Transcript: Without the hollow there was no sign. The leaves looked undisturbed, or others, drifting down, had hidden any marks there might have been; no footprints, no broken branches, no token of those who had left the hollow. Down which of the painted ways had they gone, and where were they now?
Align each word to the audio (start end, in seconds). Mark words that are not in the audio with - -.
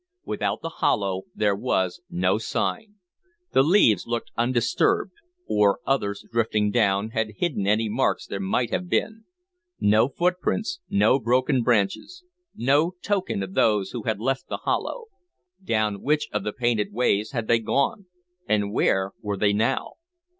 Without 0.25 0.63
the 0.63 0.69
hollow 0.81 1.25
there 1.35 1.53
was 1.55 2.01
no 2.09 2.39
sign. 2.39 2.95
The 3.51 3.61
leaves 3.61 4.07
looked 4.07 4.31
undisturbed, 4.35 5.11
or 5.47 5.79
others, 5.85 6.25
drifting 6.31 6.71
down, 6.71 7.11
had 7.11 7.33
hidden 7.37 7.67
any 7.67 7.87
marks 7.87 8.25
there 8.25 8.39
might 8.39 8.71
have 8.71 8.89
been; 8.89 9.25
no 9.79 10.07
footprints, 10.09 10.79
no 10.89 11.19
broken 11.19 11.61
branches, 11.61 12.23
no 12.55 12.95
token 13.03 13.43
of 13.43 13.53
those 13.53 13.91
who 13.91 14.01
had 14.01 14.19
left 14.19 14.47
the 14.47 14.57
hollow. 14.57 15.05
Down 15.63 16.01
which 16.01 16.29
of 16.33 16.43
the 16.43 16.51
painted 16.53 16.91
ways 16.91 17.29
had 17.33 17.47
they 17.47 17.59
gone, 17.59 18.07
and 18.49 18.73
where 18.73 19.11
were 19.21 19.37
they 19.37 19.53
now? 19.53 19.97